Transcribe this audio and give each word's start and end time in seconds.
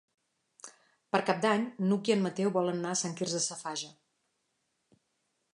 Per 1.15 1.19
Cap 1.27 1.43
d'Any 1.43 1.67
n'Hug 1.89 2.11
i 2.11 2.15
en 2.15 2.25
Mateu 2.29 2.51
volen 2.57 2.81
anar 2.81 2.97
a 2.97 2.99
Sant 3.05 3.15
Quirze 3.21 3.45
Safaja. 3.51 3.95